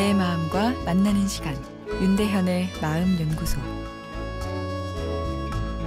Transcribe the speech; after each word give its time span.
마음과 0.00 0.84
만나는 0.84 1.28
시간 1.28 1.54
윤대현의 2.00 2.70
마음 2.80 3.20
연구소 3.20 3.60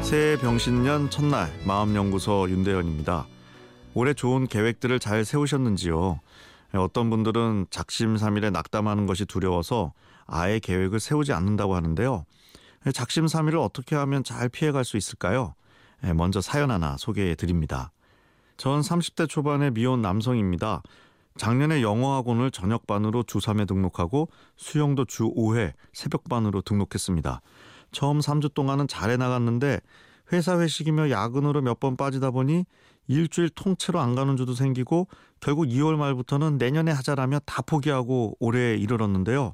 새해 0.01 0.37
병신년 0.37 1.09
첫날 1.09 1.51
마음 1.65 1.95
연구소 1.95 2.47
윤대현입니다. 2.49 3.25
올해 3.95 4.13
좋은 4.13 4.47
계획들을 4.47 4.99
잘 4.99 5.25
세우셨는지요? 5.25 6.19
어떤 6.73 7.09
분들은 7.09 7.67
작심삼일에 7.69 8.49
낙담하는 8.51 9.05
것이 9.07 9.25
두려워서 9.25 9.93
아예 10.25 10.59
계획을 10.59 10.99
세우지 10.99 11.33
않는다고 11.33 11.75
하는데요. 11.75 12.25
작심삼일을 12.93 13.57
어떻게 13.59 13.95
하면 13.95 14.23
잘 14.23 14.49
피해갈 14.49 14.85
수 14.85 14.97
있을까요? 14.97 15.55
먼저 16.15 16.41
사연 16.41 16.69
하나 16.71 16.95
소개해 16.97 17.35
드립니다. 17.35 17.91
전 18.57 18.81
30대 18.81 19.27
초반의 19.27 19.71
미혼 19.71 20.01
남성입니다. 20.01 20.83
작년에 21.37 21.81
영어학원을 21.81 22.51
저녁반으로 22.51 23.23
주 23.23 23.39
3회 23.39 23.67
등록하고 23.67 24.29
수영도 24.55 25.05
주 25.05 25.23
5회 25.33 25.73
새벽반으로 25.93 26.61
등록했습니다. 26.61 27.41
처음 27.91 28.19
3주 28.19 28.53
동안은 28.53 28.87
잘해 28.87 29.17
나갔는데 29.17 29.79
회사 30.31 30.59
회식이며 30.59 31.09
야근으로 31.09 31.61
몇 31.61 31.79
번 31.79 31.97
빠지다 31.97 32.31
보니 32.31 32.65
일주일 33.07 33.49
통째로 33.49 33.99
안 33.99 34.15
가는 34.15 34.37
주도 34.37 34.53
생기고 34.53 35.07
결국 35.41 35.65
2월 35.65 35.95
말부터는 35.97 36.57
내년에 36.57 36.91
하자라며 36.91 37.39
다 37.45 37.61
포기하고 37.61 38.37
올해에 38.39 38.75
이르렀는데요. 38.77 39.53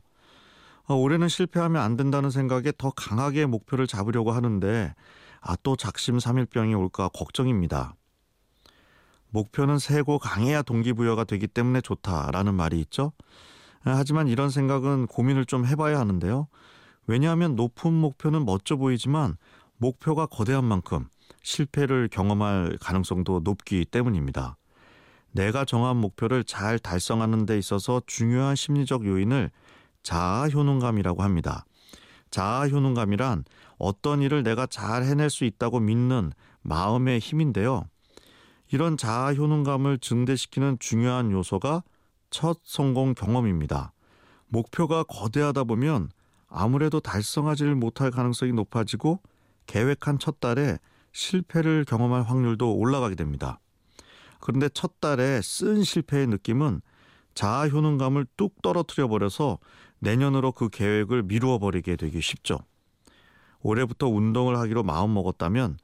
어, 0.88 0.96
올해는 0.96 1.28
실패하면 1.28 1.82
안 1.82 1.98
된다는 1.98 2.30
생각에 2.30 2.72
더 2.78 2.92
강하게 2.96 3.46
목표를 3.46 3.88
잡으려고 3.88 4.32
하는데 4.32 4.94
아 5.42 5.56
또 5.64 5.76
작심삼일병이 5.76 6.76
올까 6.76 7.10
걱정입니다. 7.10 7.96
목표는 9.30 9.80
세고 9.80 10.20
강해야 10.20 10.62
동기부여가 10.62 11.24
되기 11.24 11.48
때문에 11.48 11.82
좋다라는 11.82 12.56
말이 12.56 12.80
있죠. 12.82 13.14
아, 13.84 13.92
하지만 13.96 14.28
이런 14.28 14.50
생각은 14.50 15.08
고민을 15.08 15.46
좀 15.46 15.66
해봐야 15.66 16.00
하는데요. 16.00 16.48
왜냐하면 17.08 17.56
높은 17.56 17.94
목표는 17.94 18.46
멋져 18.46 18.76
보이지만 18.76 19.38
목표가 19.78 20.26
거대한 20.26 20.66
만큼 20.66 21.08
실패를 21.44 22.10
경험할 22.12 22.78
가능성도 22.82 23.42
높기 23.44 23.86
때문입니다. 23.86 24.58
내가 25.32 25.64
정한 25.64 25.98
목표를 25.98 26.44
잘 26.44 26.80
달성하는 26.80 27.46
데 27.46 27.58
있어서 27.58 28.02
중요한 28.06 28.56
심리적 28.56 29.06
요인을 29.06 29.52
자아 30.04 30.50
효능감이라고 30.50 31.24
합니다. 31.24 31.66
자아 32.32 32.68
효능감이란 32.68 33.46
어떤 33.78 34.22
일을 34.22 34.44
내가 34.44 34.66
잘 34.66 35.04
해낼 35.04 35.30
수 35.30 35.46
있다고 35.46 35.80
믿는 35.80 36.32
마음의 36.62 37.20
힘인데요. 37.20 37.86
이런 38.72 38.98
자아 38.98 39.34
효능감을 39.34 39.98
증대시키는 40.00 40.78
중요한 40.80 41.32
요소가 41.32 41.84
첫 42.30 42.60
성공 42.64 43.16
경험입니다. 43.16 43.94
목표가 44.48 45.04
거대하다 45.04 45.64
보면 45.64 46.10
아무래도 46.48 47.00
달성하지를 47.00 47.76
못할 47.76 48.12
가능성이 48.12 48.54
높아지고 48.54 49.22
계획한 49.66 50.20
첫 50.20 50.40
달에 50.40 50.78
실패를 51.12 51.86
경험할 51.86 52.24
확률도 52.24 52.76
올라가게 52.76 53.16
됩니다. 53.16 53.60
그런데 54.40 54.70
첫 54.70 55.00
달에 55.00 55.42
쓴 55.42 55.84
실패의 55.84 56.28
느낌은 56.28 56.82
자아 57.34 57.70
효능감을 57.70 58.26
뚝 58.38 58.62
떨어뜨려 58.62 59.08
버려서 59.08 59.60
내년으로 60.00 60.52
그 60.52 60.70
계획을 60.70 61.24
미루어 61.24 61.58
버리게 61.58 61.96
되기 61.96 62.22
쉽죠. 62.22 62.60
올해부터 63.62 64.08
운동을 64.08 64.58
하기로 64.58 64.84
마음 64.84 65.14
먹었다면 65.14 65.78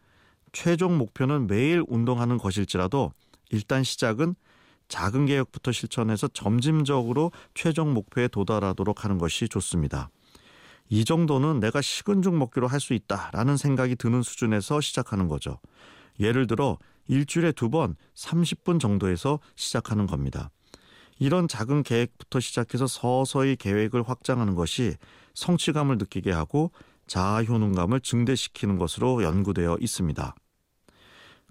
최종 0.56 0.98
목표는 0.98 1.48
매일 1.48 1.84
운동하는 1.86 2.38
것일지라도 2.38 3.12
일단 3.52 3.84
시작은 3.84 4.36
작은 4.88 5.26
계획부터 5.26 5.74
실천해서 5.74 6.30
점진적으로 6.30 7.34
최종 7.54 7.94
목표에 7.94 8.30
도달하도록 8.30 9.04
하는 9.04 9.18
것이 9.18 9.50
좋습니다. 9.50 10.10
이 10.88 11.04
정도는 11.04 11.60
내가 11.60 11.82
식은 11.82 12.22
죽 12.22 12.38
먹기로 12.38 12.68
할 12.68 12.80
수 12.80 12.94
있다라는 12.94 13.58
생각이 13.58 13.98
드는 13.98 14.22
수준에서 14.22 14.80
시작하는 14.80 15.28
거죠. 15.28 15.60
예를 16.22 16.48
들어 16.48 16.78
일주일에 17.08 17.52
두 17.52 17.70
번 17.70 17.98
30분 18.16 18.80
정도에서 18.80 19.40
시작하는 19.58 20.08
겁니다. 20.08 20.52
이런 21.20 21.50
작은 21.50 21.84
계획부터 21.84 22.40
시작해서 22.40 22.88
서서히 22.88 23.58
계획을 23.58 24.08
확장하는 24.08 24.56
것이 24.56 24.96
성취감을 25.34 25.98
느끼게 25.98 26.32
하고 26.32 26.72
자아 27.08 27.44
효능감을 27.44 28.00
증대시키는 28.00 28.78
것으로 28.78 29.22
연구되어 29.22 29.80
있습니다. 29.82 30.34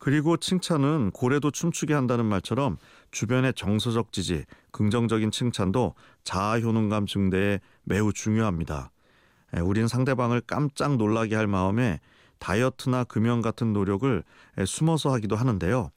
그리고 0.05 0.37
칭찬은 0.37 1.13
고래도 1.13 1.51
춤추게 1.51 1.95
한다는 1.95 2.27
말처럼 2.27 2.77
주변의 3.11 3.55
정서적 3.55 4.13
지지, 4.13 4.45
긍정적인 4.71 5.31
칭찬도 5.31 5.95
자아 6.25 6.61
효능감 6.61 7.07
증대에 7.07 7.59
매우 7.85 8.13
중요합니다. 8.13 8.91
우린 9.63 9.89
상대방을 9.89 10.43
깜짝 10.43 10.99
놀라게 10.99 11.37
할 11.37 11.47
마음에 11.47 12.01
다이어트나 12.39 13.05
금연 13.05 13.41
같은 13.41 13.73
노력을 13.73 14.23
숨어서 14.67 15.11
하기도 15.15 15.37
하는데요. 15.37 15.89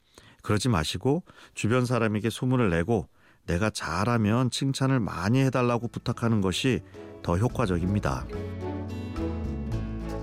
그러지 0.42 0.70
마시고 0.70 1.22
주변 1.52 1.84
사람에게 1.84 2.30
소문을 2.30 2.70
내고 2.70 3.08
내가 3.44 3.68
잘하면 3.68 4.50
칭찬을 4.50 5.00
많이 5.00 5.40
해달라고 5.40 5.88
부탁하는 5.88 6.40
것이 6.40 6.80
더 7.22 7.36
효과적입니다. 7.36 8.26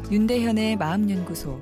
윤대현의 0.09 0.75
마음연구소 0.77 1.61